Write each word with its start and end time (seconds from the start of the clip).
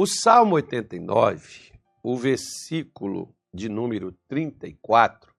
O 0.00 0.06
Salmo 0.06 0.54
89, 0.54 1.72
o 2.04 2.16
versículo 2.16 3.34
de 3.52 3.68
número 3.68 4.12
34, 4.28 5.34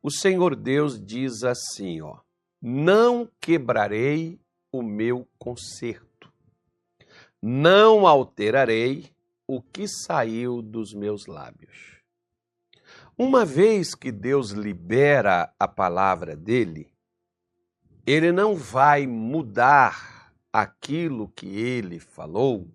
o 0.00 0.12
Senhor 0.12 0.54
Deus 0.54 1.04
diz 1.04 1.42
assim, 1.42 2.00
ó: 2.00 2.20
Não 2.62 3.28
quebrarei 3.40 4.40
o 4.70 4.80
meu 4.80 5.26
conserto, 5.40 6.32
não 7.42 8.06
alterarei 8.06 9.10
o 9.44 9.60
que 9.60 9.88
saiu 9.88 10.62
dos 10.62 10.94
meus 10.94 11.26
lábios. 11.26 12.00
Uma 13.18 13.44
vez 13.44 13.96
que 13.96 14.12
Deus 14.12 14.52
libera 14.52 15.52
a 15.58 15.66
palavra 15.66 16.36
dele, 16.36 16.94
ele 18.06 18.30
não 18.30 18.54
vai 18.54 19.04
mudar 19.04 20.32
aquilo 20.52 21.28
que 21.30 21.58
ele 21.58 21.98
falou, 21.98 22.68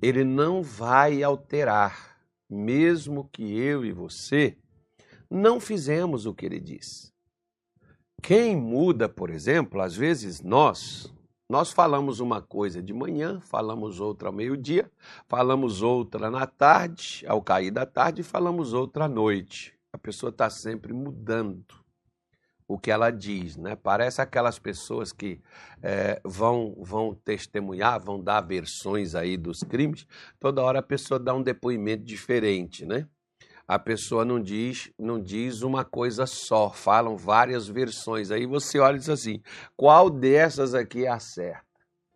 ele 0.00 0.24
não 0.24 0.62
vai 0.62 1.22
alterar, 1.22 2.18
mesmo 2.48 3.28
que 3.32 3.58
eu 3.58 3.84
e 3.84 3.92
você 3.92 4.56
não 5.30 5.58
fizemos 5.58 6.26
o 6.26 6.34
que 6.34 6.46
ele 6.46 6.60
diz. 6.60 7.12
Quem 8.22 8.56
muda, 8.56 9.08
por 9.08 9.30
exemplo, 9.30 9.80
às 9.80 9.96
vezes 9.96 10.40
nós, 10.40 11.12
nós 11.48 11.70
falamos 11.70 12.20
uma 12.20 12.40
coisa 12.40 12.82
de 12.82 12.92
manhã, 12.92 13.40
falamos 13.40 14.00
outra 14.00 14.28
ao 14.28 14.34
meio-dia, 14.34 14.90
falamos 15.28 15.82
outra 15.82 16.30
na 16.30 16.46
tarde, 16.46 17.24
ao 17.26 17.42
cair 17.42 17.70
da 17.70 17.86
tarde, 17.86 18.22
falamos 18.22 18.72
outra 18.72 19.04
à 19.04 19.08
noite. 19.08 19.74
A 19.92 19.98
pessoa 19.98 20.30
está 20.30 20.50
sempre 20.50 20.92
mudando 20.92 21.85
o 22.68 22.78
que 22.78 22.90
ela 22.90 23.10
diz, 23.10 23.56
né? 23.56 23.76
Parece 23.76 24.20
aquelas 24.20 24.58
pessoas 24.58 25.12
que 25.12 25.40
é, 25.82 26.20
vão, 26.24 26.74
vão 26.78 27.14
testemunhar, 27.14 28.00
vão 28.00 28.20
dar 28.20 28.40
versões 28.40 29.14
aí 29.14 29.36
dos 29.36 29.60
crimes, 29.60 30.06
toda 30.40 30.62
hora 30.62 30.80
a 30.80 30.82
pessoa 30.82 31.18
dá 31.18 31.34
um 31.34 31.42
depoimento 31.42 32.04
diferente, 32.04 32.84
né? 32.84 33.06
A 33.68 33.80
pessoa 33.80 34.24
não 34.24 34.40
diz, 34.40 34.92
não 34.96 35.20
diz 35.20 35.62
uma 35.62 35.84
coisa 35.84 36.24
só, 36.24 36.70
falam 36.70 37.16
várias 37.16 37.66
versões. 37.66 38.30
Aí 38.30 38.46
você 38.46 38.78
olha 38.78 38.94
e 38.94 39.00
diz 39.00 39.08
assim: 39.08 39.40
qual 39.76 40.08
dessas 40.08 40.72
aqui 40.72 41.04
é 41.04 41.08
a 41.08 41.18
certa? 41.18 41.66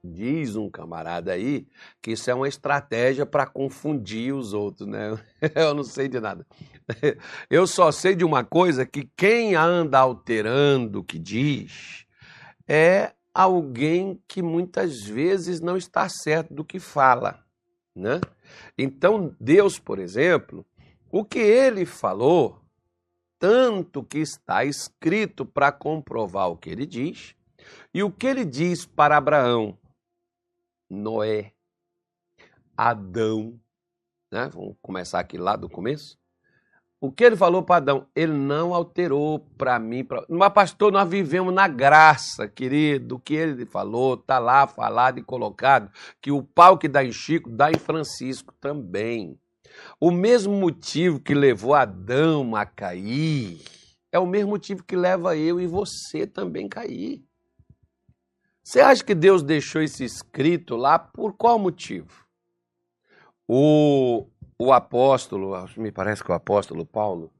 Diz 0.03 0.57
um 0.57 0.71
camarada 0.71 1.33
aí 1.33 1.67
que 2.01 2.13
isso 2.13 2.31
é 2.31 2.35
uma 2.35 2.49
estratégia 2.49 3.27
para 3.27 3.47
confundir 3.47 4.33
os 4.33 4.55
outros, 4.55 4.89
né? 4.89 5.19
Eu 5.55 5.75
não 5.75 5.83
sei 5.85 6.09
de 6.09 6.21
nada. 6.21 6.47
Eu 7.49 7.67
só 7.67 7.91
sei 7.93 8.15
de 8.15 8.25
uma 8.25 8.45
coisa 8.45 8.87
que 8.87 9.09
quem 9.17 9.55
anda 9.55 9.99
alterando 9.99 11.01
o 11.01 11.05
que 11.05 11.19
diz 11.19 12.07
é 12.69 13.13
alguém 13.35 14.23
que 14.27 14.43
muitas 14.43 15.03
vezes 15.03 15.61
não 15.61 15.77
está 15.77 16.09
certo 16.09 16.53
do 16.53 16.65
que 16.65 16.79
fala, 16.79 17.45
né? 17.95 18.21
Então, 18.77 19.35
Deus, 19.41 19.79
por 19.79 19.99
exemplo, 19.99 20.67
o 21.11 21.25
que 21.25 21.39
ele 21.39 21.87
falou, 21.87 22.61
tanto 23.39 24.05
que 24.05 24.19
está 24.19 24.65
escrito 24.65 25.47
para 25.47 25.73
comprovar 25.73 26.51
o 26.51 26.57
que 26.57 26.71
ele 26.71 26.87
diz, 26.87 27.35
e 27.95 28.03
o 28.03 28.11
que 28.11 28.27
ele 28.27 28.45
diz 28.45 28.85
para 28.85 29.17
Abraão, 29.17 29.79
Noé, 30.89 31.53
Adão, 32.77 33.61
né? 34.33 34.49
Vamos 34.53 34.77
começar 34.81 35.21
aqui 35.21 35.37
lá 35.39 35.57
do 35.57 35.69
começo. 35.69 36.20
O 37.01 37.11
que 37.11 37.25
ele 37.25 37.37
falou 37.37 37.63
para 37.63 37.77
Adão, 37.77 38.07
ele 38.15 38.35
não 38.35 38.75
alterou 38.75 39.39
para 39.57 39.79
mim. 39.79 40.05
Pra... 40.05 40.23
Mas, 40.29 40.53
pastor, 40.53 40.93
nós 40.93 41.09
vivemos 41.09 41.53
na 41.53 41.67
graça, 41.67 42.47
querido. 42.47 43.15
O 43.15 43.19
que 43.19 43.35
ele 43.35 43.65
falou 43.65 44.15
está 44.15 44.39
lá 44.39 44.67
falado 44.67 45.19
e 45.19 45.23
colocado. 45.23 45.91
Que 46.21 46.31
o 46.31 46.43
pau 46.43 46.77
que 46.77 46.87
dá 46.87 47.03
em 47.03 47.11
Chico, 47.11 47.49
dá 47.49 47.71
em 47.71 47.79
Francisco 47.79 48.53
também. 48.61 49.39
O 49.99 50.11
mesmo 50.11 50.53
motivo 50.53 51.21
que 51.21 51.35
levou 51.35 51.75
Adão 51.75 52.55
a 52.55 52.67
cair 52.67 53.63
é 54.13 54.19
o 54.19 54.27
mesmo 54.27 54.51
motivo 54.51 54.85
que 54.85 54.97
leva 54.97 55.37
eu 55.37 55.59
e 55.61 55.67
você 55.67 56.27
também 56.27 56.69
cair. 56.69 57.25
Você 58.63 58.81
acha 58.81 59.03
que 59.03 59.15
Deus 59.15 59.43
deixou 59.43 59.83
isso 59.83 60.05
escrito 60.05 60.77
lá 60.77 60.99
por 60.99 61.33
qual 61.33 61.59
motivo? 61.59 62.27
O, 63.49 64.29
o 64.61 64.73
apóstolo, 64.73 65.53
me 65.77 65.91
parece 65.91 66.23
que 66.23 66.31
o 66.31 66.35
apóstolo 66.35 66.85
Paulo, 66.85 67.33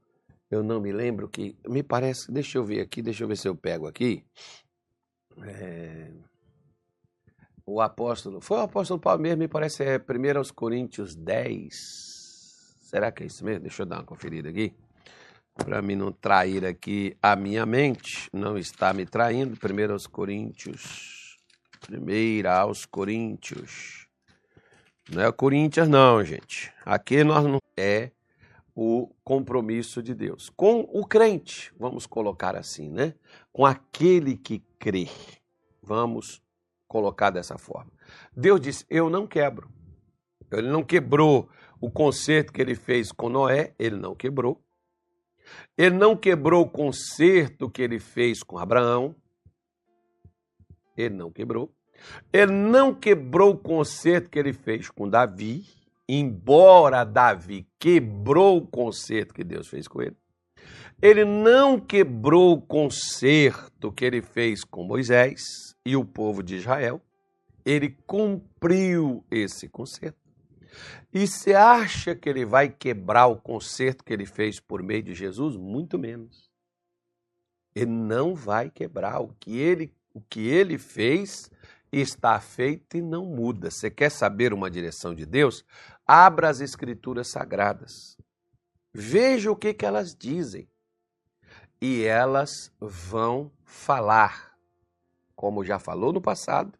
eu 0.49 0.63
não 0.63 0.79
me 0.79 0.91
lembro 0.91 1.29
que, 1.29 1.55
me 1.67 1.83
parece, 1.83 2.31
deixa 2.31 2.57
eu 2.57 2.65
ver 2.65 2.81
aqui, 2.81 3.01
deixa 3.01 3.23
eu 3.23 3.27
ver 3.27 3.37
se 3.37 3.47
eu 3.47 3.55
pego 3.55 3.87
aqui. 3.87 4.25
É, 5.43 6.11
o 7.65 7.79
apóstolo, 7.79 8.41
foi 8.41 8.57
o 8.57 8.61
apóstolo 8.61 8.99
Paulo 8.99 9.21
mesmo, 9.21 9.39
me 9.39 9.47
parece, 9.47 9.83
é 9.83 9.97
1 9.97 10.53
Coríntios 10.53 11.15
10, 11.15 12.01
Será 12.91 13.09
que 13.09 13.23
é 13.23 13.25
isso 13.25 13.45
mesmo? 13.45 13.61
Deixa 13.61 13.83
eu 13.83 13.85
dar 13.85 13.99
uma 13.99 14.03
conferida 14.03 14.49
aqui. 14.49 14.73
Para 15.55 15.81
mim 15.81 15.95
não 15.95 16.11
trair 16.11 16.65
aqui 16.65 17.15
a 17.21 17.37
minha 17.37 17.65
mente. 17.65 18.29
Não 18.33 18.57
está 18.57 18.91
me 18.91 19.05
traindo. 19.05 19.55
Primeiro 19.55 19.93
aos 19.93 20.05
Coríntios. 20.05 21.37
Primeira 21.79 22.59
aos 22.59 22.85
Coríntios. 22.85 24.00
Não 25.13 25.23
é 25.23 25.29
Coríntios, 25.29 25.89
não, 25.89 26.23
gente. 26.23 26.71
Aqui 26.85 27.21
nós 27.21 27.43
não 27.43 27.59
é 27.75 28.11
o 28.73 29.13
compromisso 29.25 30.01
de 30.01 30.15
Deus. 30.15 30.49
Com 30.49 30.87
o 30.89 31.05
crente, 31.05 31.73
vamos 31.77 32.05
colocar 32.05 32.55
assim, 32.55 32.89
né? 32.89 33.13
Com 33.51 33.65
aquele 33.65 34.37
que 34.37 34.59
crê. 34.79 35.09
Vamos 35.83 36.41
colocar 36.87 37.29
dessa 37.29 37.57
forma. 37.57 37.91
Deus 38.33 38.61
disse: 38.61 38.85
Eu 38.89 39.09
não 39.09 39.27
quebro. 39.27 39.69
Ele 40.49 40.69
não 40.69 40.81
quebrou 40.81 41.49
o 41.81 41.91
concerto 41.91 42.53
que 42.53 42.61
ele 42.61 42.75
fez 42.75 43.11
com 43.11 43.27
Noé, 43.27 43.73
ele 43.77 43.97
não 43.97 44.15
quebrou. 44.15 44.63
Ele 45.77 45.97
não 45.97 46.15
quebrou 46.15 46.63
o 46.63 46.69
concerto 46.69 47.69
que 47.69 47.81
ele 47.81 47.99
fez 47.99 48.43
com 48.43 48.57
Abraão. 48.57 49.13
Ele 50.95 51.15
não 51.15 51.29
quebrou. 51.29 51.69
Ele 52.31 52.51
não 52.51 52.93
quebrou 52.93 53.51
o 53.51 53.57
concerto 53.57 54.29
que 54.29 54.39
ele 54.39 54.53
fez 54.53 54.89
com 54.89 55.09
Davi, 55.09 55.65
embora 56.07 57.03
Davi 57.03 57.67
quebrou 57.79 58.57
o 58.57 58.67
concerto 58.67 59.33
que 59.33 59.43
Deus 59.43 59.67
fez 59.67 59.87
com 59.87 60.01
ele. 60.01 60.15
Ele 61.01 61.25
não 61.25 61.79
quebrou 61.79 62.53
o 62.53 62.61
concerto 62.61 63.91
que 63.91 64.05
ele 64.05 64.21
fez 64.21 64.63
com 64.63 64.83
Moisés 64.83 65.41
e 65.83 65.95
o 65.95 66.05
povo 66.05 66.43
de 66.43 66.57
Israel. 66.57 67.01
Ele 67.65 67.97
cumpriu 68.05 69.25
esse 69.31 69.67
concerto. 69.67 70.19
E 71.13 71.27
você 71.27 71.53
acha 71.53 72.15
que 72.15 72.29
ele 72.29 72.45
vai 72.45 72.69
quebrar 72.69 73.27
o 73.27 73.35
conserto 73.35 74.03
que 74.03 74.13
ele 74.13 74.25
fez 74.25 74.59
por 74.59 74.81
meio 74.83 75.03
de 75.03 75.13
Jesus? 75.13 75.57
Muito 75.57 75.97
menos. 75.97 76.49
Ele 77.75 77.91
não 77.91 78.35
vai 78.35 78.69
quebrar. 78.69 79.21
O 79.21 79.35
que 79.39 79.57
ele, 79.57 79.93
o 80.13 80.21
que 80.21 80.47
ele 80.47 80.77
fez 80.77 81.49
está 81.91 82.39
feito 82.39 82.97
e 82.97 83.01
não 83.01 83.25
muda. 83.25 83.69
Você 83.69 83.89
quer 83.89 84.09
saber 84.09 84.53
uma 84.53 84.69
direção 84.69 85.13
de 85.13 85.25
Deus? 85.25 85.65
Abra 86.07 86.49
as 86.49 86.61
Escrituras 86.61 87.29
Sagradas. 87.29 88.17
Veja 88.93 89.51
o 89.51 89.55
que, 89.55 89.73
que 89.73 89.85
elas 89.85 90.15
dizem. 90.15 90.69
E 91.81 92.03
elas 92.03 92.71
vão 92.79 93.51
falar, 93.63 94.55
como 95.35 95.65
já 95.65 95.79
falou 95.79 96.13
no 96.13 96.21
passado, 96.21 96.77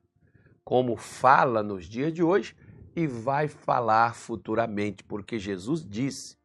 como 0.63 0.95
fala 0.95 1.63
nos 1.63 1.85
dias 1.85 2.13
de 2.13 2.21
hoje 2.21 2.55
e 2.95 3.07
vai 3.07 3.47
falar 3.47 4.15
futuramente, 4.15 5.03
porque 5.03 5.39
Jesus 5.39 5.83
disse 5.83 6.37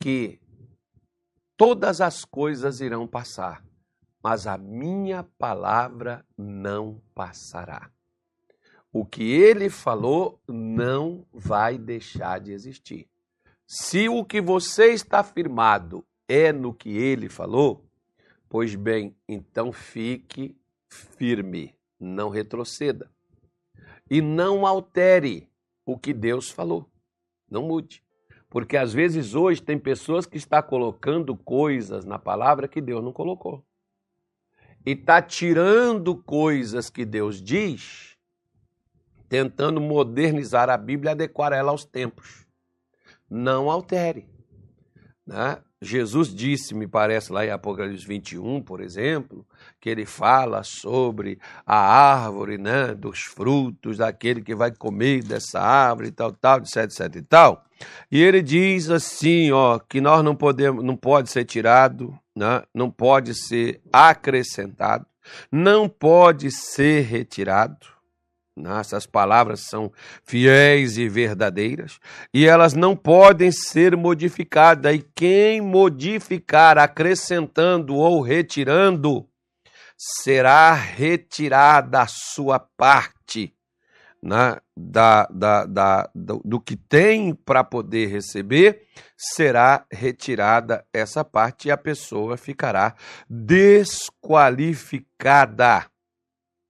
que 0.00 0.38
todas 1.56 2.00
as 2.00 2.24
coisas 2.24 2.80
irão 2.80 3.06
passar, 3.06 3.64
mas 4.26 4.44
a 4.48 4.58
minha 4.58 5.22
palavra 5.22 6.26
não 6.36 7.00
passará. 7.14 7.92
O 8.92 9.06
que 9.06 9.22
ele 9.22 9.70
falou 9.70 10.40
não 10.48 11.24
vai 11.32 11.78
deixar 11.78 12.40
de 12.40 12.50
existir. 12.50 13.08
Se 13.68 14.08
o 14.08 14.24
que 14.24 14.40
você 14.40 14.86
está 14.86 15.20
afirmado 15.20 16.04
é 16.26 16.52
no 16.52 16.74
que 16.74 16.88
ele 16.88 17.28
falou, 17.28 17.84
pois 18.48 18.74
bem, 18.74 19.16
então 19.28 19.70
fique 19.70 20.56
firme, 20.90 21.72
não 21.96 22.28
retroceda 22.28 23.08
e 24.10 24.20
não 24.20 24.66
altere 24.66 25.48
o 25.84 25.96
que 25.96 26.12
Deus 26.12 26.50
falou. 26.50 26.84
Não 27.48 27.62
mude. 27.62 28.02
Porque 28.50 28.76
às 28.76 28.92
vezes 28.92 29.36
hoje 29.36 29.62
tem 29.62 29.78
pessoas 29.78 30.26
que 30.26 30.36
estão 30.36 30.60
colocando 30.62 31.36
coisas 31.36 32.04
na 32.04 32.18
palavra 32.18 32.66
que 32.66 32.80
Deus 32.80 33.04
não 33.04 33.12
colocou. 33.12 33.64
E 34.86 34.92
está 34.92 35.20
tirando 35.20 36.14
coisas 36.14 36.88
que 36.88 37.04
Deus 37.04 37.42
diz, 37.42 38.16
tentando 39.28 39.80
modernizar 39.80 40.70
a 40.70 40.76
Bíblia 40.76 41.10
e 41.10 41.12
adequar 41.12 41.52
ela 41.52 41.72
aos 41.72 41.84
tempos. 41.84 42.46
Não 43.28 43.68
altere. 43.68 44.28
Né? 45.26 45.58
Jesus 45.82 46.32
disse, 46.32 46.72
me 46.72 46.86
parece, 46.86 47.32
lá 47.32 47.44
em 47.44 47.50
Apocalipse 47.50 48.06
21, 48.06 48.62
por 48.62 48.80
exemplo, 48.80 49.44
que 49.80 49.90
ele 49.90 50.06
fala 50.06 50.62
sobre 50.62 51.38
a 51.66 51.76
árvore, 51.76 52.56
né, 52.56 52.94
dos 52.94 53.22
frutos, 53.22 53.98
daquele 53.98 54.40
que 54.40 54.54
vai 54.54 54.70
comer 54.70 55.22
dessa 55.22 55.60
árvore 55.60 56.08
e 56.08 56.12
tal, 56.12 56.32
tal, 56.32 56.60
etc, 56.60 56.76
etc 56.84 57.16
e 57.16 57.22
tal. 57.22 57.65
E 58.10 58.22
ele 58.22 58.42
diz 58.42 58.90
assim, 58.90 59.50
ó, 59.50 59.78
que 59.78 60.00
nós 60.00 60.22
não 60.24 60.34
podemos, 60.34 60.84
não 60.84 60.96
pode 60.96 61.30
ser 61.30 61.44
tirado, 61.44 62.18
né, 62.34 62.62
não 62.74 62.90
pode 62.90 63.34
ser 63.34 63.80
acrescentado, 63.92 65.06
não 65.50 65.88
pode 65.88 66.50
ser 66.50 67.02
retirado. 67.02 67.86
Essas 68.80 69.06
palavras 69.06 69.60
são 69.68 69.92
fiéis 70.24 70.96
e 70.96 71.10
verdadeiras 71.10 71.98
e 72.32 72.46
elas 72.46 72.72
não 72.72 72.96
podem 72.96 73.52
ser 73.52 73.94
modificadas. 73.94 74.94
E 74.94 75.06
quem 75.14 75.60
modificar, 75.60 76.78
acrescentando 76.78 77.94
ou 77.94 78.22
retirando, 78.22 79.28
será 79.94 80.72
retirada 80.72 82.00
a 82.00 82.06
sua 82.06 82.58
parte 82.58 83.54
né, 84.22 84.56
da, 84.76 85.24
da, 85.26 85.64
da, 85.64 86.10
do, 86.14 86.40
do 86.44 86.60
que 86.60 86.76
tem 86.76 87.34
para 87.34 87.64
poder 87.64 88.08
receber, 88.08 88.86
será 89.16 89.86
retirada 89.90 90.86
essa 90.92 91.24
parte 91.24 91.68
e 91.68 91.70
a 91.70 91.76
pessoa 91.76 92.36
ficará 92.36 92.94
desqualificada 93.28 95.86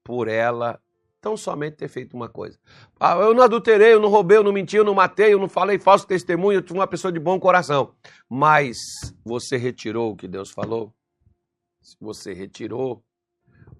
por 0.04 0.28
ela 0.28 0.80
tão 1.20 1.36
somente 1.36 1.78
ter 1.78 1.88
feito 1.88 2.14
uma 2.14 2.28
coisa. 2.28 2.56
Ah, 3.00 3.16
eu 3.16 3.34
não 3.34 3.42
adulterei, 3.42 3.92
eu 3.92 4.00
não 4.00 4.08
roubei, 4.08 4.36
eu 4.36 4.44
não 4.44 4.52
menti, 4.52 4.76
eu 4.76 4.84
não 4.84 4.94
matei, 4.94 5.34
eu 5.34 5.40
não 5.40 5.48
falei 5.48 5.76
falso 5.76 6.06
testemunho, 6.06 6.60
eu 6.60 6.64
fui 6.64 6.78
uma 6.78 6.86
pessoa 6.86 7.10
de 7.10 7.18
bom 7.18 7.40
coração. 7.40 7.92
Mas 8.30 8.76
você 9.24 9.56
retirou 9.56 10.12
o 10.12 10.16
que 10.16 10.28
Deus 10.28 10.52
falou? 10.52 10.94
Se 11.82 11.96
você 12.00 12.32
retirou, 12.32 13.02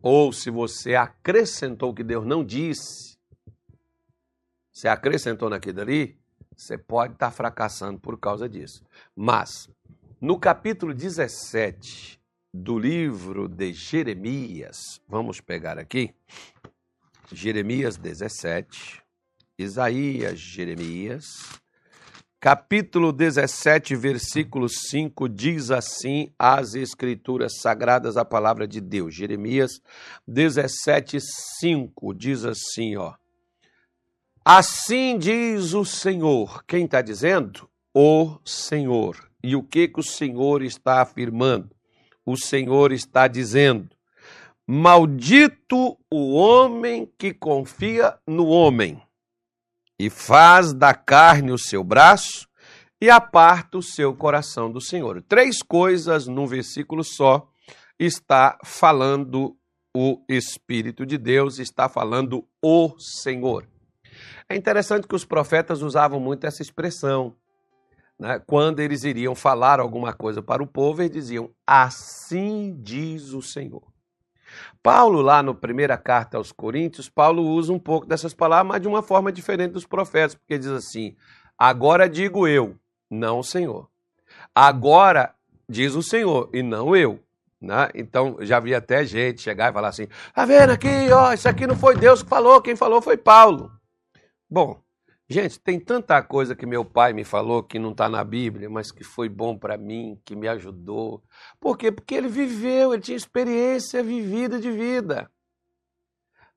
ou 0.02 0.32
se 0.32 0.50
você 0.50 0.96
acrescentou 0.96 1.90
o 1.90 1.94
que 1.94 2.02
Deus 2.02 2.26
não 2.26 2.44
disse, 2.44 3.15
você 4.76 4.88
acrescentou 4.88 5.48
naquilo 5.48 5.80
ali, 5.80 6.18
você 6.54 6.76
pode 6.76 7.14
estar 7.14 7.30
fracassando 7.30 7.98
por 7.98 8.20
causa 8.20 8.46
disso. 8.46 8.84
Mas, 9.16 9.70
no 10.20 10.38
capítulo 10.38 10.92
17 10.92 12.20
do 12.52 12.78
livro 12.78 13.48
de 13.48 13.72
Jeremias, 13.72 15.00
vamos 15.08 15.40
pegar 15.40 15.78
aqui, 15.78 16.14
Jeremias 17.32 17.96
17, 17.96 19.02
Isaías, 19.58 20.38
Jeremias, 20.38 21.24
capítulo 22.38 23.12
17, 23.14 23.96
versículo 23.96 24.68
5, 24.68 25.26
diz 25.26 25.70
assim 25.70 26.30
as 26.38 26.74
Escrituras 26.74 27.60
Sagradas, 27.62 28.18
a 28.18 28.26
palavra 28.26 28.68
de 28.68 28.82
Deus. 28.82 29.14
Jeremias 29.14 29.80
17, 30.28 31.16
5 31.60 32.12
diz 32.12 32.44
assim, 32.44 32.96
ó. 32.96 33.14
Assim 34.48 35.18
diz 35.18 35.74
o 35.74 35.84
Senhor. 35.84 36.62
Quem 36.68 36.84
está 36.84 37.02
dizendo? 37.02 37.68
O 37.92 38.38
Senhor. 38.44 39.28
E 39.42 39.56
o 39.56 39.62
que, 39.64 39.88
que 39.88 39.98
o 39.98 40.04
Senhor 40.04 40.62
está 40.62 41.02
afirmando? 41.02 41.74
O 42.24 42.36
Senhor 42.36 42.92
está 42.92 43.26
dizendo: 43.26 43.90
Maldito 44.64 45.98
o 46.08 46.34
homem 46.34 47.12
que 47.18 47.34
confia 47.34 48.16
no 48.24 48.46
homem 48.46 49.02
e 49.98 50.08
faz 50.08 50.72
da 50.72 50.94
carne 50.94 51.50
o 51.50 51.58
seu 51.58 51.82
braço 51.82 52.46
e 53.00 53.10
aparta 53.10 53.78
o 53.78 53.82
seu 53.82 54.14
coração 54.14 54.70
do 54.70 54.80
Senhor. 54.80 55.20
Três 55.22 55.60
coisas 55.60 56.28
num 56.28 56.46
versículo 56.46 57.02
só 57.02 57.50
está 57.98 58.56
falando 58.62 59.56
o 59.92 60.22
Espírito 60.28 61.04
de 61.04 61.18
Deus, 61.18 61.58
está 61.58 61.88
falando 61.88 62.46
o 62.62 62.94
Senhor. 62.96 63.66
É 64.48 64.56
interessante 64.56 65.08
que 65.08 65.14
os 65.14 65.24
profetas 65.24 65.82
usavam 65.82 66.20
muito 66.20 66.46
essa 66.46 66.62
expressão. 66.62 67.34
Né? 68.18 68.40
Quando 68.46 68.80
eles 68.80 69.04
iriam 69.04 69.34
falar 69.34 69.80
alguma 69.80 70.12
coisa 70.12 70.42
para 70.42 70.62
o 70.62 70.66
povo, 70.66 71.02
eles 71.02 71.12
diziam: 71.12 71.50
Assim 71.66 72.76
diz 72.80 73.32
o 73.32 73.42
Senhor. 73.42 73.82
Paulo, 74.82 75.20
lá 75.20 75.42
na 75.42 75.52
primeira 75.52 75.98
carta 75.98 76.36
aos 76.36 76.52
Coríntios, 76.52 77.08
Paulo 77.08 77.42
usa 77.42 77.72
um 77.72 77.78
pouco 77.78 78.06
dessas 78.06 78.32
palavras, 78.32 78.68
mas 78.68 78.80
de 78.80 78.88
uma 78.88 79.02
forma 79.02 79.32
diferente 79.32 79.72
dos 79.72 79.86
profetas, 79.86 80.34
porque 80.34 80.58
diz 80.58 80.68
assim: 80.68 81.16
agora 81.58 82.08
digo 82.08 82.46
eu, 82.46 82.76
não 83.10 83.40
o 83.40 83.44
Senhor. 83.44 83.90
Agora 84.54 85.34
diz 85.68 85.94
o 85.94 86.02
Senhor 86.02 86.48
e 86.52 86.62
não 86.62 86.94
eu. 86.94 87.20
Né? 87.60 87.88
Então, 87.94 88.36
já 88.40 88.60
vi 88.60 88.74
até 88.74 89.04
gente 89.04 89.42
chegar 89.42 89.70
e 89.70 89.74
falar 89.74 89.88
assim: 89.88 90.06
tá 90.32 90.44
vendo 90.44 90.70
aqui, 90.70 91.10
ó, 91.10 91.32
isso 91.32 91.48
aqui 91.48 91.66
não 91.66 91.76
foi 91.76 91.96
Deus 91.96 92.22
que 92.22 92.28
falou, 92.28 92.62
quem 92.62 92.76
falou 92.76 93.02
foi 93.02 93.16
Paulo. 93.16 93.70
Bom, 94.48 94.82
Gente, 95.28 95.58
tem 95.58 95.80
tanta 95.80 96.22
coisa 96.22 96.54
que 96.54 96.64
meu 96.64 96.84
pai 96.84 97.12
me 97.12 97.24
falou 97.24 97.60
que 97.60 97.80
não 97.80 97.90
está 97.90 98.08
na 98.08 98.22
Bíblia, 98.22 98.70
mas 98.70 98.92
que 98.92 99.02
foi 99.02 99.28
bom 99.28 99.58
para 99.58 99.76
mim, 99.76 100.20
que 100.24 100.36
me 100.36 100.46
ajudou. 100.46 101.20
Por 101.58 101.76
quê? 101.76 101.90
Porque 101.90 102.14
ele 102.14 102.28
viveu, 102.28 102.94
ele 102.94 103.02
tinha 103.02 103.16
experiência 103.16 104.04
vivida 104.04 104.60
de 104.60 104.70
vida. 104.70 105.28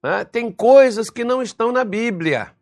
Né? 0.03 0.24
Tem 0.24 0.51
coisas 0.51 1.09
que 1.09 1.24
não 1.24 1.41
estão 1.41 1.71
na 1.71 1.83
Bíblia 1.83 2.56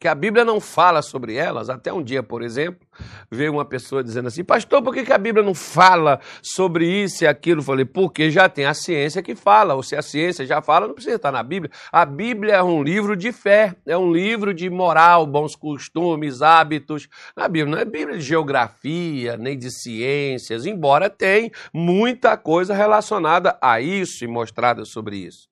que 0.00 0.08
a 0.08 0.14
Bíblia 0.14 0.46
não 0.46 0.58
fala 0.58 1.02
sobre 1.02 1.34
elas. 1.34 1.68
Até 1.68 1.92
um 1.92 2.02
dia, 2.02 2.22
por 2.22 2.40
exemplo, 2.40 2.88
veio 3.30 3.52
uma 3.52 3.66
pessoa 3.66 4.02
dizendo 4.02 4.28
assim: 4.28 4.42
Pastor, 4.42 4.82
por 4.82 4.94
que 4.94 5.12
a 5.12 5.18
Bíblia 5.18 5.44
não 5.44 5.54
fala 5.54 6.18
sobre 6.42 6.86
isso 6.86 7.22
e 7.22 7.26
aquilo? 7.26 7.60
Eu 7.60 7.64
falei: 7.64 7.84
Porque 7.84 8.30
já 8.30 8.48
tem 8.48 8.64
a 8.64 8.72
ciência 8.72 9.22
que 9.22 9.34
fala. 9.34 9.74
Ou 9.74 9.82
se 9.82 9.94
a 9.94 10.00
ciência 10.00 10.46
já 10.46 10.62
fala, 10.62 10.86
não 10.86 10.94
precisa 10.94 11.16
estar 11.16 11.30
na 11.30 11.42
Bíblia. 11.42 11.70
A 11.92 12.06
Bíblia 12.06 12.54
é 12.54 12.62
um 12.62 12.82
livro 12.82 13.14
de 13.14 13.30
fé, 13.30 13.76
é 13.84 13.96
um 13.96 14.10
livro 14.10 14.54
de 14.54 14.70
moral, 14.70 15.26
bons 15.26 15.54
costumes, 15.54 16.40
hábitos. 16.40 17.06
A 17.36 17.46
Bíblia 17.46 17.76
não 17.76 17.78
é 17.78 17.84
Bíblia 17.84 18.16
de 18.16 18.24
geografia, 18.24 19.36
nem 19.36 19.58
de 19.58 19.70
ciências, 19.70 20.64
embora 20.64 21.10
tenha 21.10 21.50
muita 21.74 22.38
coisa 22.38 22.72
relacionada 22.72 23.58
a 23.60 23.82
isso 23.82 24.24
e 24.24 24.26
mostrada 24.26 24.86
sobre 24.86 25.18
isso. 25.18 25.46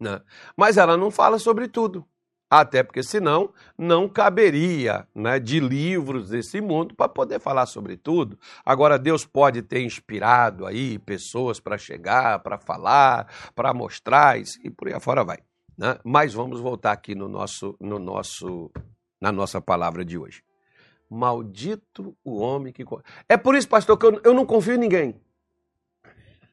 Né? 0.00 0.18
Mas 0.56 0.78
ela 0.78 0.96
não 0.96 1.10
fala 1.10 1.38
sobre 1.38 1.68
tudo. 1.68 2.06
Até 2.50 2.82
porque, 2.82 3.00
senão, 3.00 3.54
não 3.78 4.08
caberia 4.08 5.06
né, 5.14 5.38
de 5.38 5.60
livros 5.60 6.30
desse 6.30 6.60
mundo 6.60 6.96
para 6.96 7.08
poder 7.08 7.38
falar 7.38 7.64
sobre 7.66 7.96
tudo. 7.96 8.36
Agora, 8.66 8.98
Deus 8.98 9.24
pode 9.24 9.62
ter 9.62 9.82
inspirado 9.82 10.66
aí 10.66 10.98
pessoas 10.98 11.60
para 11.60 11.78
chegar, 11.78 12.40
para 12.40 12.58
falar, 12.58 13.32
para 13.54 13.72
mostrar, 13.72 14.36
e 14.40 14.68
por 14.68 14.88
aí 14.88 14.94
afora 14.94 15.22
vai. 15.22 15.38
Né? 15.78 15.96
Mas 16.02 16.34
vamos 16.34 16.58
voltar 16.58 16.90
aqui 16.90 17.14
no 17.14 17.28
nosso, 17.28 17.76
no 17.78 18.00
nosso, 18.00 18.68
na 19.20 19.30
nossa 19.30 19.60
palavra 19.60 20.04
de 20.04 20.18
hoje. 20.18 20.42
Maldito 21.08 22.16
o 22.24 22.40
homem 22.40 22.72
que. 22.72 22.84
É 23.28 23.36
por 23.36 23.54
isso, 23.54 23.68
pastor, 23.68 23.96
que 23.96 24.06
eu, 24.06 24.20
eu 24.24 24.34
não 24.34 24.44
confio 24.44 24.74
em 24.74 24.78
ninguém. 24.78 25.20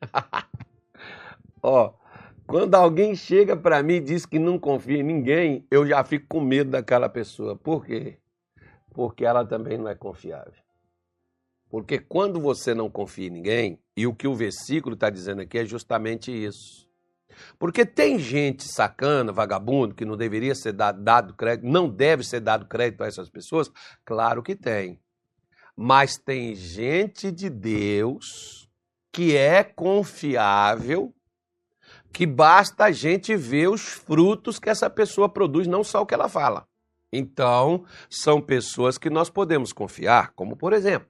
Ó. 1.62 1.92
Quando 2.48 2.76
alguém 2.76 3.14
chega 3.14 3.58
para 3.58 3.84
mim 3.84 3.96
e 3.96 4.00
diz 4.00 4.26
que 4.26 4.40
não 4.40 4.58
confia 4.58 5.00
em 5.00 5.04
ninguém, 5.04 5.68
eu 5.70 5.86
já 5.86 6.02
fico 6.06 6.28
com 6.30 6.40
medo 6.40 6.72
daquela 6.72 7.10
pessoa. 7.10 7.58
Por 7.58 7.86
quê? 7.86 8.20
Porque 8.94 9.26
ela 9.26 9.46
também 9.46 9.78
não 9.78 9.90
é 9.90 9.94
confiável. 9.94 10.54
Porque 11.70 12.00
quando 12.00 12.40
você 12.40 12.74
não 12.74 12.90
confia 12.90 13.28
em 13.28 13.32
ninguém, 13.32 13.80
e 13.98 14.08
o 14.08 14.16
que 14.16 14.30
o 14.30 14.34
versículo 14.34 14.96
está 14.96 15.10
dizendo 15.10 15.42
aqui 15.42 15.58
é 15.58 15.66
justamente 15.66 16.32
isso. 16.32 16.88
Porque 17.60 17.86
tem 17.86 18.18
gente 18.18 18.64
sacana, 18.64 19.34
vagabundo, 19.34 19.94
que 19.94 20.06
não 20.06 20.16
deveria 20.16 20.56
ser 20.56 20.72
dado, 20.72 21.04
dado 21.04 21.34
crédito, 21.34 21.68
não 21.68 21.90
deve 21.90 22.24
ser 22.24 22.40
dado 22.40 22.66
crédito 22.66 23.04
a 23.04 23.08
essas 23.08 23.30
pessoas? 23.30 23.70
Claro 24.06 24.42
que 24.42 24.56
tem. 24.56 25.02
Mas 25.76 26.18
tem 26.18 26.56
gente 26.56 27.30
de 27.30 27.50
Deus 27.50 28.70
que 29.12 29.36
é 29.36 29.66
confiável 29.66 31.14
que 32.12 32.26
basta 32.26 32.86
a 32.86 32.92
gente 32.92 33.36
ver 33.36 33.70
os 33.70 33.82
frutos 33.82 34.60
que 34.60 34.70
essa 34.70 34.90
pessoa 34.90 35.30
produz, 35.30 35.68
não 35.68 35.84
só 35.84 36.02
o 36.02 36.06
que 36.06 36.14
ela 36.14 36.30
fala. 36.30 36.68
Então, 37.12 37.86
são 38.10 38.42
pessoas 38.42 38.98
que 38.98 39.10
nós 39.10 39.30
podemos 39.30 39.72
confiar, 39.72 40.34
como 40.34 40.58
por 40.58 40.74
exemplo, 40.74 41.08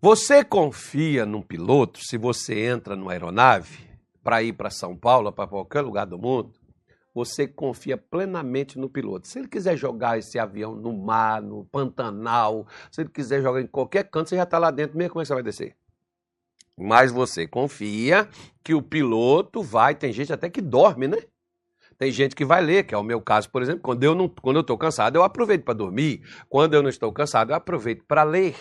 você 0.00 0.44
confia 0.44 1.24
num 1.24 1.40
piloto 1.40 1.98
se 2.04 2.18
você 2.18 2.66
entra 2.66 2.94
numa 2.94 3.12
aeronave 3.12 3.88
para 4.22 4.42
ir 4.42 4.52
para 4.52 4.68
São 4.68 4.94
Paulo, 4.94 5.32
para 5.32 5.48
qualquer 5.48 5.80
lugar 5.80 6.04
do 6.04 6.18
mundo? 6.18 6.52
Você 7.14 7.48
confia 7.48 7.96
plenamente 7.96 8.78
no 8.78 8.90
piloto. 8.90 9.26
Se 9.26 9.38
ele 9.38 9.48
quiser 9.48 9.78
jogar 9.78 10.18
esse 10.18 10.38
avião 10.38 10.74
no 10.74 10.92
mar, 10.92 11.40
no 11.40 11.64
Pantanal, 11.64 12.66
se 12.90 13.00
ele 13.00 13.08
quiser 13.08 13.40
jogar 13.40 13.62
em 13.62 13.66
qualquer 13.66 14.04
canto, 14.10 14.28
você 14.28 14.36
já 14.36 14.42
está 14.42 14.58
lá 14.58 14.70
dentro 14.70 14.98
mesmo. 14.98 15.12
Como 15.12 15.22
é 15.22 15.24
que 15.24 15.28
você 15.28 15.34
vai 15.34 15.42
descer? 15.42 15.74
Mas 16.76 17.12
você 17.12 17.46
confia 17.46 18.28
que 18.62 18.74
o 18.74 18.82
piloto 18.82 19.62
vai. 19.62 19.94
Tem 19.94 20.12
gente 20.12 20.32
até 20.32 20.50
que 20.50 20.60
dorme, 20.60 21.08
né? 21.08 21.18
Tem 21.96 22.10
gente 22.10 22.34
que 22.34 22.44
vai 22.44 22.60
ler, 22.60 22.84
que 22.84 22.94
é 22.94 22.98
o 22.98 23.02
meu 23.04 23.20
caso, 23.20 23.48
por 23.50 23.62
exemplo. 23.62 23.82
Quando 23.82 24.02
eu 24.02 24.14
não, 24.14 24.28
quando 24.28 24.56
eu 24.56 24.62
estou 24.62 24.76
cansado, 24.76 25.16
eu 25.16 25.22
aproveito 25.22 25.64
para 25.64 25.74
dormir. 25.74 26.22
Quando 26.48 26.74
eu 26.74 26.82
não 26.82 26.88
estou 26.88 27.12
cansado, 27.12 27.50
eu 27.52 27.56
aproveito 27.56 28.04
para 28.06 28.24
ler. 28.24 28.56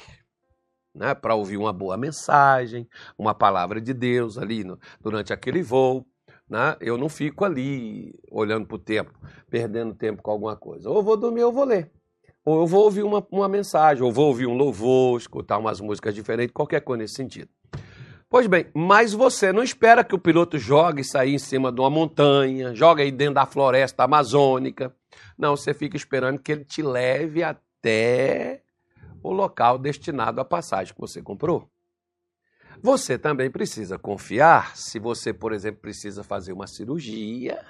né, 0.94 1.16
para 1.16 1.36
ouvir 1.36 1.58
uma 1.58 1.74
boa 1.74 1.98
mensagem, 1.98 2.88
uma 3.18 3.34
palavra 3.34 3.82
de 3.82 3.94
Deus 3.94 4.38
ali 4.38 4.64
no, 4.64 4.80
durante 5.02 5.34
aquele 5.34 5.62
voo. 5.62 6.06
Né? 6.48 6.76
Eu 6.80 6.98
não 6.98 7.10
fico 7.10 7.44
ali 7.44 8.14
olhando 8.30 8.68
para 8.68 8.76
o 8.76 8.80
tempo, 8.80 9.12
perdendo 9.50 9.96
tempo 9.96 10.22
com 10.22 10.32
alguma 10.32 10.56
coisa. 10.56 10.90
Ou 10.90 11.02
vou 11.02 11.18
dormir 11.18 11.44
ou 11.44 11.52
vou 11.52 11.66
ler. 11.66 11.92
Ou 12.46 12.62
eu 12.62 12.68
vou 12.68 12.84
ouvir 12.84 13.04
uma, 13.04 13.26
uma 13.32 13.48
mensagem, 13.48 14.04
ou 14.04 14.12
vou 14.12 14.28
ouvir 14.28 14.46
um 14.48 14.56
louvor, 14.56 15.18
escutar 15.18 15.58
umas 15.58 15.80
músicas 15.80 16.14
diferentes, 16.14 16.54
qualquer 16.54 16.82
coisa 16.82 17.02
nesse 17.02 17.16
sentido. 17.16 17.50
Pois 18.34 18.48
bem, 18.48 18.66
mas 18.74 19.14
você 19.14 19.54
não 19.54 19.62
espera 19.62 20.04
que 20.04 20.16
o 20.16 20.20
piloto 20.20 20.58
jogue 20.58 21.04
saia 21.04 21.30
em 21.30 21.38
cima 21.38 21.72
de 21.72 21.80
uma 21.80 21.90
montanha, 21.92 22.74
jogue 22.74 23.04
aí 23.04 23.12
dentro 23.12 23.36
da 23.36 23.46
floresta 23.46 24.06
amazônica. 24.06 24.92
Não, 25.38 25.56
você 25.56 25.72
fica 25.72 25.96
esperando 25.96 26.40
que 26.40 26.52
ele 26.52 26.66
te 26.66 26.82
leve 26.82 27.44
até 27.44 28.64
o 29.22 29.32
local 29.32 29.78
destinado 29.78 30.42
à 30.42 30.46
passagem 30.46 30.96
que 30.96 31.00
você 31.00 31.22
comprou. 31.22 31.70
Você 32.82 33.20
também 33.20 33.52
precisa 33.52 34.00
confiar 34.00 34.76
se 34.76 34.98
você, 34.98 35.32
por 35.32 35.54
exemplo, 35.54 35.82
precisa 35.82 36.24
fazer 36.24 36.54
uma 36.54 36.66
cirurgia. 36.66 37.64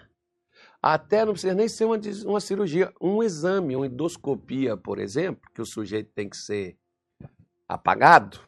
Até 0.81 1.25
não 1.25 1.33
precisa 1.33 1.53
nem 1.53 1.67
ser 1.67 1.83
uma, 1.83 1.99
uma 2.23 2.39
cirurgia, 2.39 2.89
um 3.01 3.21
exame, 3.21 3.75
uma 3.75 3.87
endoscopia, 3.87 4.77
por 4.77 4.97
exemplo, 4.97 5.41
que 5.53 5.61
o 5.61 5.65
sujeito 5.65 6.09
tem 6.15 6.29
que 6.29 6.37
ser 6.37 6.77
apagado. 7.67 8.39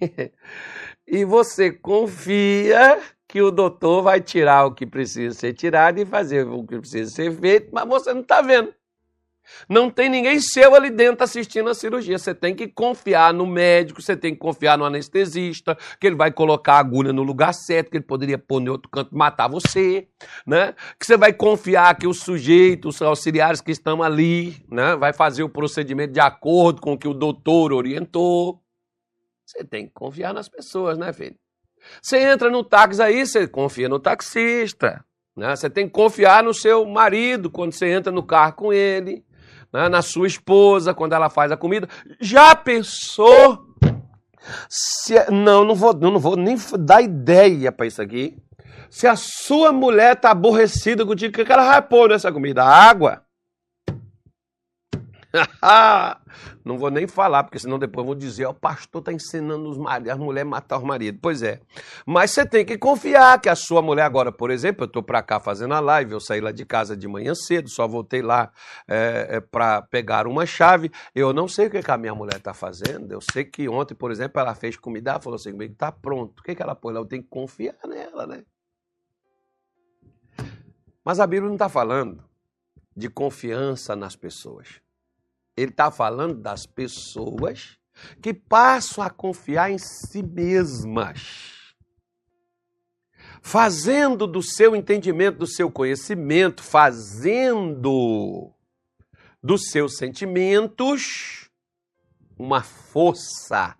e 1.10 1.24
você 1.24 1.70
confia 1.70 3.00
que 3.26 3.40
o 3.42 3.50
doutor 3.50 4.02
vai 4.02 4.20
tirar 4.20 4.66
o 4.66 4.74
que 4.74 4.86
precisa 4.86 5.34
ser 5.34 5.52
tirado 5.52 5.98
e 5.98 6.06
fazer 6.06 6.46
o 6.46 6.64
que 6.64 6.78
precisa 6.78 7.10
ser 7.10 7.32
feito, 7.32 7.70
mas 7.72 7.86
você 7.86 8.12
não 8.12 8.22
está 8.22 8.42
vendo. 8.42 8.72
Não 9.66 9.90
tem 9.90 10.10
ninguém 10.10 10.40
seu 10.40 10.74
ali 10.74 10.90
dentro 10.90 11.24
assistindo 11.24 11.70
a 11.70 11.74
cirurgia. 11.74 12.18
Você 12.18 12.34
tem 12.34 12.54
que 12.54 12.68
confiar 12.68 13.32
no 13.32 13.46
médico, 13.46 14.02
você 14.02 14.14
tem 14.14 14.34
que 14.34 14.38
confiar 14.38 14.76
no 14.76 14.84
anestesista, 14.84 15.76
que 15.98 16.06
ele 16.06 16.16
vai 16.16 16.30
colocar 16.30 16.74
a 16.74 16.78
agulha 16.78 17.12
no 17.12 17.22
lugar 17.22 17.54
certo, 17.54 17.90
que 17.90 17.96
ele 17.96 18.04
poderia 18.04 18.38
pôr 18.38 18.60
em 18.60 18.68
outro 18.68 18.90
canto 18.90 19.16
matar 19.16 19.48
você, 19.48 20.06
né? 20.46 20.74
Que 20.98 21.06
você 21.06 21.16
vai 21.16 21.32
confiar 21.32 21.96
que 21.96 22.06
o 22.06 22.12
sujeito, 22.12 22.88
os 22.88 23.00
auxiliares 23.00 23.60
que 23.62 23.72
estão 23.72 24.02
ali, 24.02 24.62
né, 24.70 24.96
vai 24.96 25.12
fazer 25.12 25.42
o 25.42 25.48
procedimento 25.48 26.12
de 26.12 26.20
acordo 26.20 26.80
com 26.80 26.92
o 26.92 26.98
que 26.98 27.08
o 27.08 27.14
doutor 27.14 27.72
orientou. 27.72 28.60
Você 29.48 29.64
tem 29.64 29.86
que 29.86 29.92
confiar 29.94 30.34
nas 30.34 30.46
pessoas, 30.46 30.98
né, 30.98 31.10
filho? 31.10 31.34
Você 32.02 32.18
entra 32.18 32.50
no 32.50 32.62
táxi 32.62 33.00
aí, 33.00 33.26
você 33.26 33.48
confia 33.48 33.88
no 33.88 33.98
taxista. 33.98 35.02
Né? 35.34 35.56
Você 35.56 35.70
tem 35.70 35.86
que 35.86 35.92
confiar 35.92 36.44
no 36.44 36.52
seu 36.52 36.84
marido 36.84 37.50
quando 37.50 37.72
você 37.72 37.88
entra 37.88 38.12
no 38.12 38.22
carro 38.22 38.52
com 38.52 38.72
ele 38.74 39.24
né, 39.72 39.88
na 39.88 40.02
sua 40.02 40.26
esposa 40.26 40.92
quando 40.92 41.14
ela 41.14 41.30
faz 41.30 41.50
a 41.50 41.56
comida. 41.56 41.88
Já 42.20 42.54
pensou? 42.54 43.66
Se, 44.68 45.30
não, 45.30 45.64
não 45.64 45.74
vou, 45.74 45.94
não 45.94 46.18
vou 46.18 46.36
nem 46.36 46.56
dar 46.78 47.00
ideia 47.00 47.72
para 47.72 47.86
isso 47.86 48.02
aqui. 48.02 48.36
Se 48.90 49.06
a 49.06 49.16
sua 49.16 49.72
mulher 49.72 50.14
está 50.14 50.30
aborrecida 50.30 51.06
contigo, 51.06 51.40
o 51.40 51.44
que 51.44 51.50
ela 51.50 51.64
vai 51.64 51.82
pôr 51.82 52.10
nessa 52.10 52.30
comida? 52.30 52.62
Água? 52.62 53.22
não 56.64 56.78
vou 56.78 56.90
nem 56.90 57.06
falar, 57.06 57.44
porque 57.44 57.58
senão 57.58 57.78
depois 57.78 58.06
vou 58.06 58.14
dizer, 58.14 58.46
o 58.46 58.54
pastor 58.54 59.00
está 59.00 59.12
ensinando 59.12 59.68
os 59.68 59.78
maridos, 59.78 60.12
as 60.12 60.18
mulheres 60.18 60.48
matar 60.48 60.78
os 60.78 60.84
maridos. 60.84 61.20
Pois 61.22 61.42
é. 61.42 61.60
Mas 62.06 62.30
você 62.30 62.46
tem 62.46 62.64
que 62.64 62.78
confiar 62.78 63.40
que 63.40 63.48
a 63.48 63.54
sua 63.54 63.82
mulher 63.82 64.02
agora, 64.02 64.30
por 64.32 64.50
exemplo, 64.50 64.84
eu 64.84 64.86
estou 64.86 65.02
para 65.02 65.22
cá 65.22 65.40
fazendo 65.40 65.74
a 65.74 65.80
live, 65.80 66.12
eu 66.12 66.20
saí 66.20 66.40
lá 66.40 66.52
de 66.52 66.64
casa 66.64 66.96
de 66.96 67.06
manhã 67.08 67.34
cedo, 67.34 67.68
só 67.68 67.86
voltei 67.86 68.22
lá 68.22 68.50
é, 68.86 69.26
é, 69.30 69.40
para 69.40 69.82
pegar 69.82 70.26
uma 70.26 70.46
chave. 70.46 70.90
Eu 71.14 71.32
não 71.32 71.48
sei 71.48 71.66
o 71.66 71.70
que, 71.70 71.82
que 71.82 71.90
a 71.90 71.98
minha 71.98 72.14
mulher 72.14 72.36
está 72.36 72.54
fazendo. 72.54 73.12
Eu 73.12 73.20
sei 73.20 73.44
que 73.44 73.68
ontem, 73.68 73.94
por 73.94 74.10
exemplo, 74.10 74.40
ela 74.40 74.54
fez 74.54 74.76
comida, 74.76 75.12
ela 75.12 75.20
falou 75.20 75.36
assim 75.36 75.52
comigo, 75.52 75.72
está 75.72 75.90
pronto. 75.92 76.40
O 76.40 76.42
que, 76.42 76.54
que 76.54 76.62
ela 76.62 76.74
pôs 76.74 76.94
lá? 76.94 77.00
Eu 77.00 77.06
tenho 77.06 77.22
que 77.22 77.28
confiar 77.28 77.76
nela, 77.86 78.26
né? 78.26 78.42
Mas 81.04 81.20
a 81.20 81.26
Bíblia 81.26 81.48
não 81.48 81.54
está 81.54 81.68
falando 81.68 82.22
de 82.94 83.08
confiança 83.08 83.94
nas 83.94 84.16
pessoas. 84.16 84.80
Ele 85.58 85.72
está 85.72 85.90
falando 85.90 86.36
das 86.36 86.66
pessoas 86.66 87.76
que 88.22 88.32
passam 88.32 89.02
a 89.02 89.10
confiar 89.10 89.72
em 89.72 89.78
si 89.78 90.22
mesmas, 90.22 91.74
fazendo 93.42 94.24
do 94.24 94.40
seu 94.40 94.76
entendimento, 94.76 95.38
do 95.38 95.48
seu 95.48 95.68
conhecimento, 95.68 96.62
fazendo 96.62 98.54
dos 99.42 99.70
seus 99.70 99.96
sentimentos 99.96 101.50
uma 102.38 102.62
força 102.62 103.76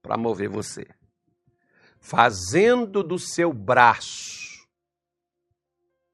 para 0.00 0.16
mover 0.16 0.48
você, 0.48 0.86
fazendo 2.00 3.02
do 3.02 3.18
seu 3.18 3.52
braço, 3.52 4.66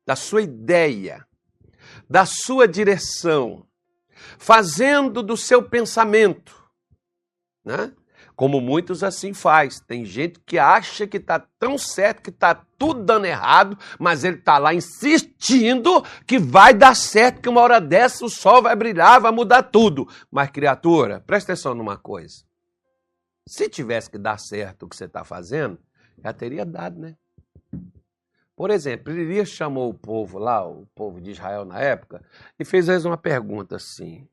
da 0.04 0.16
sua 0.16 0.42
ideia, 0.42 1.24
da 2.10 2.26
sua 2.26 2.66
direção, 2.66 3.64
fazendo 4.38 5.22
do 5.22 5.36
seu 5.36 5.62
pensamento, 5.62 6.54
né? 7.64 7.92
Como 8.36 8.60
muitos 8.60 9.02
assim 9.02 9.32
faz. 9.32 9.80
Tem 9.80 10.04
gente 10.04 10.38
que 10.40 10.58
acha 10.58 11.06
que 11.06 11.16
está 11.16 11.40
tão 11.58 11.78
certo, 11.78 12.22
que 12.22 12.28
está 12.28 12.54
tudo 12.54 13.02
dando 13.02 13.24
errado, 13.24 13.78
mas 13.98 14.24
ele 14.24 14.36
está 14.36 14.58
lá 14.58 14.74
insistindo 14.74 16.04
que 16.26 16.38
vai 16.38 16.74
dar 16.74 16.94
certo, 16.94 17.40
que 17.40 17.48
uma 17.48 17.62
hora 17.62 17.80
dessa 17.80 18.26
o 18.26 18.28
sol 18.28 18.60
vai 18.60 18.76
brilhar, 18.76 19.22
vai 19.22 19.32
mudar 19.32 19.62
tudo. 19.62 20.06
Mas, 20.30 20.50
criatura, 20.50 21.24
presta 21.26 21.52
atenção 21.52 21.74
numa 21.74 21.96
coisa. 21.96 22.44
Se 23.48 23.70
tivesse 23.70 24.10
que 24.10 24.18
dar 24.18 24.38
certo 24.38 24.84
o 24.84 24.88
que 24.88 24.96
você 24.96 25.06
está 25.06 25.24
fazendo, 25.24 25.78
já 26.22 26.32
teria 26.32 26.66
dado, 26.66 27.00
né? 27.00 27.16
Por 28.56 28.70
exemplo, 28.70 29.12
Elias 29.12 29.50
chamou 29.50 29.90
o 29.90 29.94
povo 29.94 30.38
lá, 30.38 30.66
o 30.66 30.86
povo 30.94 31.20
de 31.20 31.30
Israel 31.30 31.66
na 31.66 31.78
época, 31.78 32.24
e 32.58 32.64
fez 32.64 32.88
eles 32.88 33.04
uma 33.04 33.18
pergunta 33.18 33.76
assim. 33.76 34.26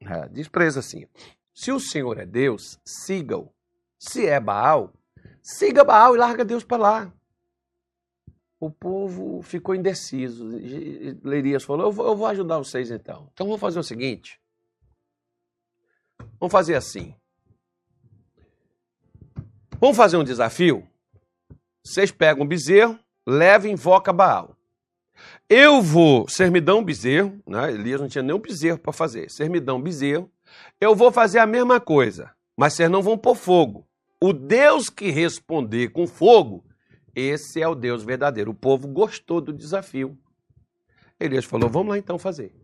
É, 0.00 0.28
diz 0.28 0.48
para 0.48 0.64
eles 0.64 0.76
assim: 0.76 1.06
se 1.54 1.72
o 1.72 1.80
Senhor 1.80 2.18
é 2.18 2.26
Deus, 2.26 2.78
siga-o. 2.84 3.50
Se 3.98 4.26
é 4.26 4.38
Baal, 4.38 4.92
siga 5.42 5.82
Baal 5.82 6.14
e 6.14 6.18
larga 6.18 6.44
Deus 6.44 6.62
para 6.62 6.76
lá. 6.76 7.12
O 8.60 8.70
povo 8.70 9.40
ficou 9.40 9.74
indeciso. 9.74 10.58
Elias 11.24 11.64
falou: 11.64 11.86
eu 11.86 11.92
vou, 11.92 12.06
eu 12.06 12.16
vou 12.16 12.26
ajudar 12.26 12.58
vocês 12.58 12.90
então. 12.90 13.30
Então 13.32 13.46
vamos 13.46 13.60
fazer 13.60 13.78
o 13.78 13.82
seguinte: 13.82 14.38
vamos 16.38 16.52
fazer 16.52 16.74
assim. 16.74 17.14
Vamos 19.80 19.96
fazer 19.96 20.18
um 20.18 20.24
desafio? 20.24 20.86
Vocês 21.82 22.10
pegam 22.10 22.44
um 22.44 22.48
bezerro, 22.48 22.98
leva 23.26 23.68
e 23.68 23.72
invoca 23.72 24.12
Baal. 24.12 24.56
Eu 25.48 25.80
vou, 25.80 26.28
ser 26.28 26.50
me 26.50 26.60
dão 26.60 26.78
um 26.78 26.84
bezerro, 26.84 27.40
né? 27.46 27.70
Elias 27.70 28.00
não 28.00 28.08
tinha 28.08 28.22
nenhum 28.22 28.38
bezerro 28.38 28.78
para 28.78 28.92
fazer. 28.92 29.30
Ser 29.30 29.48
me 29.48 29.60
dão 29.60 29.76
um 29.76 29.82
bezerro, 29.82 30.30
eu 30.80 30.94
vou 30.94 31.12
fazer 31.12 31.38
a 31.38 31.46
mesma 31.46 31.80
coisa, 31.80 32.30
mas 32.56 32.74
vocês 32.74 32.90
não 32.90 33.02
vão 33.02 33.16
pôr 33.16 33.34
fogo. 33.34 33.86
O 34.20 34.32
Deus 34.32 34.88
que 34.88 35.10
responder 35.10 35.88
com 35.88 36.06
fogo, 36.06 36.64
esse 37.14 37.60
é 37.60 37.68
o 37.68 37.74
Deus 37.74 38.02
verdadeiro. 38.02 38.50
O 38.50 38.54
povo 38.54 38.88
gostou 38.88 39.40
do 39.40 39.52
desafio. 39.52 40.16
Elias 41.20 41.44
falou: 41.44 41.68
vamos 41.68 41.90
lá 41.90 41.98
então 41.98 42.18
fazer. 42.18 42.54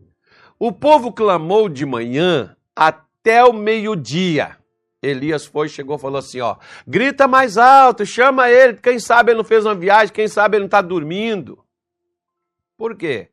O 0.57 0.71
povo 0.71 1.11
clamou 1.11 1.69
de 1.69 1.85
manhã 1.85 2.55
até 2.75 3.43
o 3.43 3.53
meio-dia. 3.53 4.57
Elias 5.01 5.45
foi, 5.45 5.67
chegou 5.67 5.97
falou 5.97 6.19
assim: 6.19 6.41
ó, 6.41 6.57
grita 6.85 7.27
mais 7.27 7.57
alto, 7.57 8.05
chama 8.05 8.49
ele, 8.49 8.77
quem 8.77 8.99
sabe 8.99 9.31
ele 9.31 9.37
não 9.37 9.43
fez 9.43 9.65
uma 9.65 9.73
viagem, 9.73 10.13
quem 10.13 10.27
sabe 10.27 10.57
ele 10.57 10.63
não 10.63 10.67
está 10.67 10.81
dormindo. 10.81 11.63
Por 12.77 12.95
quê? 12.95 13.29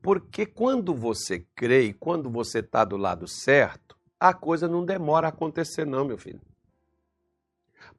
Porque 0.00 0.46
quando 0.46 0.94
você 0.94 1.44
crê 1.54 1.82
e 1.84 1.92
quando 1.92 2.30
você 2.30 2.60
está 2.60 2.84
do 2.84 2.96
lado 2.96 3.26
certo, 3.26 3.96
a 4.18 4.32
coisa 4.32 4.68
não 4.68 4.84
demora 4.84 5.26
a 5.26 5.30
acontecer, 5.30 5.84
não, 5.84 6.04
meu 6.04 6.16
filho. 6.16 6.40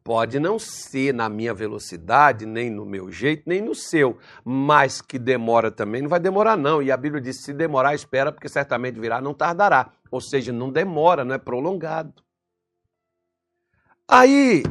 Pode 0.03 0.39
não 0.39 0.57
ser 0.57 1.13
na 1.13 1.29
minha 1.29 1.53
velocidade, 1.53 2.45
nem 2.45 2.71
no 2.71 2.85
meu 2.85 3.11
jeito, 3.11 3.43
nem 3.45 3.61
no 3.61 3.75
seu, 3.75 4.17
mas 4.43 4.99
que 4.99 5.19
demora 5.19 5.69
também, 5.69 6.01
não 6.01 6.09
vai 6.09 6.19
demorar, 6.19 6.57
não. 6.57 6.81
E 6.81 6.91
a 6.91 6.97
Bíblia 6.97 7.21
diz: 7.21 7.43
se 7.43 7.53
demorar, 7.53 7.93
espera, 7.93 8.31
porque 8.31 8.49
certamente 8.49 8.99
virá, 8.99 9.21
não 9.21 9.33
tardará. 9.33 9.91
Ou 10.09 10.21
seja, 10.21 10.51
não 10.51 10.71
demora, 10.71 11.23
não 11.23 11.35
é 11.35 11.37
prolongado. 11.37 12.23
Aí 14.13 14.63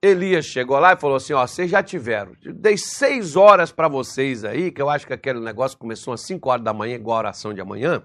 Elias 0.00 0.46
chegou 0.46 0.78
lá 0.78 0.94
e 0.94 0.96
falou 0.96 1.16
assim: 1.18 1.34
Ó, 1.34 1.46
vocês 1.46 1.70
já 1.70 1.82
tiveram. 1.82 2.32
Dei 2.42 2.78
seis 2.78 3.36
horas 3.36 3.70
para 3.70 3.88
vocês 3.88 4.42
aí, 4.42 4.70
que 4.70 4.80
eu 4.80 4.88
acho 4.88 5.06
que 5.06 5.12
aquele 5.12 5.38
negócio 5.38 5.76
começou 5.76 6.14
às 6.14 6.22
cinco 6.22 6.48
horas 6.48 6.64
da 6.64 6.72
manhã, 6.72 6.94
igual 6.94 7.18
a 7.18 7.20
oração 7.20 7.52
de 7.52 7.60
amanhã. 7.60 8.02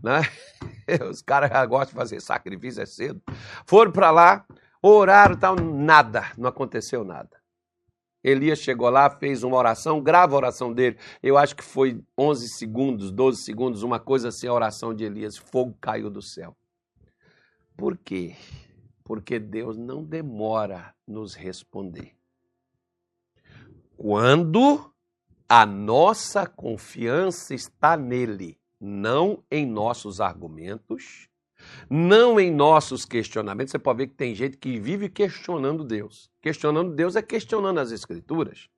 Né? 0.00 0.20
Os 1.10 1.20
caras 1.20 1.50
gostam 1.68 1.88
de 1.88 1.94
fazer 1.94 2.20
sacrifício, 2.20 2.80
é 2.80 2.86
cedo. 2.86 3.20
Foram 3.66 3.90
para 3.90 4.12
lá, 4.12 4.46
oraram 4.80 5.34
tal, 5.34 5.56
nada, 5.56 6.30
não 6.38 6.48
aconteceu 6.48 7.02
nada. 7.02 7.36
Elias 8.22 8.60
chegou 8.60 8.88
lá, 8.90 9.10
fez 9.10 9.42
uma 9.42 9.56
oração, 9.56 10.00
grava 10.00 10.34
a 10.34 10.36
oração 10.36 10.72
dele. 10.72 10.96
Eu 11.20 11.36
acho 11.36 11.56
que 11.56 11.64
foi 11.64 12.00
11 12.16 12.50
segundos, 12.50 13.10
12 13.10 13.42
segundos, 13.42 13.82
uma 13.82 13.98
coisa 13.98 14.28
assim, 14.28 14.46
a 14.46 14.52
oração 14.52 14.94
de 14.94 15.02
Elias. 15.02 15.36
Fogo 15.36 15.76
caiu 15.80 16.08
do 16.08 16.22
céu. 16.22 16.56
Por 17.76 17.98
quê? 17.98 18.36
Porque 19.04 19.38
Deus 19.38 19.76
não 19.76 20.02
demora 20.02 20.94
nos 21.06 21.34
responder. 21.34 22.16
Quando 23.96 24.90
a 25.48 25.66
nossa 25.66 26.46
confiança 26.46 27.54
está 27.54 27.96
nele, 27.96 28.58
não 28.80 29.44
em 29.50 29.66
nossos 29.66 30.20
argumentos, 30.20 31.28
não 31.88 32.38
em 32.40 32.50
nossos 32.50 33.04
questionamentos. 33.04 33.72
Você 33.72 33.78
pode 33.78 33.98
ver 33.98 34.06
que 34.08 34.14
tem 34.14 34.34
gente 34.34 34.56
que 34.56 34.78
vive 34.78 35.08
questionando 35.08 35.84
Deus. 35.84 36.30
Questionando 36.40 36.94
Deus 36.94 37.16
é 37.16 37.22
questionando 37.22 37.78
as 37.78 37.92
Escrituras. 37.92 38.68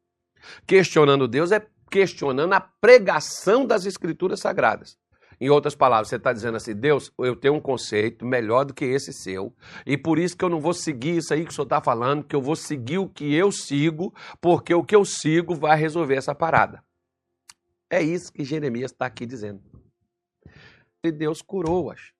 Questionando 0.67 1.27
Deus 1.27 1.51
é 1.53 1.67
questionando 1.91 2.53
a 2.53 2.61
pregação 2.61 3.65
das 3.67 3.87
Escrituras 3.87 4.41
Sagradas. 4.41 4.99
Em 5.41 5.51
outras 5.51 5.75
palavras, 5.75 6.09
você 6.09 6.17
está 6.17 6.33
dizendo 6.33 6.57
assim: 6.57 6.75
Deus, 6.75 7.13
eu 7.19 7.37
tenho 7.37 7.55
um 7.55 7.61
conceito 7.61 8.25
melhor 8.25 8.65
do 8.65 8.75
que 8.75 8.85
esse 8.85 9.13
seu, 9.13 9.55
e 9.87 9.97
por 9.97 10.19
isso 10.19 10.37
que 10.37 10.45
eu 10.45 10.49
não 10.49 10.61
vou 10.61 10.73
seguir 10.73 11.19
isso 11.19 11.33
aí 11.33 11.45
que 11.45 11.51
o 11.51 11.55
senhor 11.55 11.65
está 11.67 11.81
falando, 11.81 12.25
que 12.25 12.35
eu 12.35 12.41
vou 12.41 12.57
seguir 12.57 12.99
o 12.99 13.09
que 13.09 13.35
eu 13.35 13.53
sigo, 13.53 14.15
porque 14.41 14.75
o 14.75 14.85
que 14.85 14.97
eu 14.97 15.05
sigo 15.05 15.55
vai 15.55 15.79
resolver 15.79 16.17
essa 16.17 16.35
parada. 16.35 16.83
É 17.91 18.03
isso 18.03 18.33
que 18.33 18.45
Jeremias 18.45 18.91
está 18.91 19.07
aqui 19.07 19.27
dizendo. 19.27 19.63
E 21.05 21.13
Deus 21.13 21.41
curou-as. 21.41 22.16